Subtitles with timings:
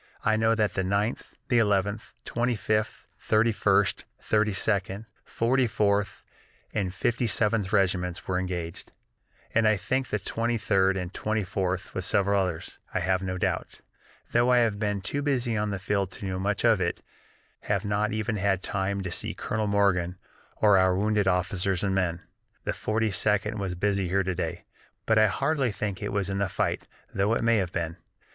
[0.25, 6.23] I know that the Ninth, Eleventh, Twenty fifth, Thirty first, Thirty second, Forty fourth,
[6.73, 8.91] and Fifty seventh Regiments were engaged,
[9.53, 13.37] and I think the Twenty third and Twenty fourth, with several others, I have no
[13.37, 13.81] doubt,
[14.31, 17.03] though I have been too busy on the field to know much of it
[17.65, 20.17] have not even had time yet to see Colonel Morgan
[20.57, 22.21] or our wounded officers and men.
[22.63, 24.63] The Forty second was busy here to day,
[25.05, 27.97] but I hardly think it was in the fight, though it may have been.